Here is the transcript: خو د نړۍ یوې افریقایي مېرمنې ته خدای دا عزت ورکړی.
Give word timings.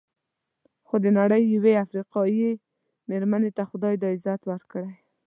خو 0.87 0.95
د 1.03 1.07
نړۍ 1.19 1.43
یوې 1.55 1.73
افریقایي 1.85 2.49
مېرمنې 3.09 3.51
ته 3.57 3.63
خدای 3.69 3.95
دا 4.01 4.07
عزت 4.15 4.41
ورکړی. 4.51 4.91